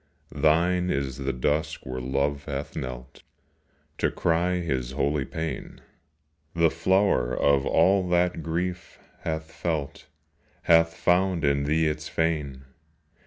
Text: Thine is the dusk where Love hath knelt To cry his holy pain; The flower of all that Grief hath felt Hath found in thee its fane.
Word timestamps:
Thine 0.33 0.89
is 0.89 1.17
the 1.19 1.31
dusk 1.31 1.81
where 1.85 2.01
Love 2.01 2.45
hath 2.45 2.75
knelt 2.75 3.21
To 3.99 4.09
cry 4.09 4.55
his 4.55 4.93
holy 4.93 5.25
pain; 5.25 5.79
The 6.55 6.71
flower 6.71 7.39
of 7.39 7.67
all 7.67 8.09
that 8.09 8.41
Grief 8.41 8.97
hath 9.19 9.51
felt 9.51 10.07
Hath 10.63 10.95
found 10.95 11.45
in 11.45 11.65
thee 11.65 11.85
its 11.85 12.09
fane. 12.09 12.65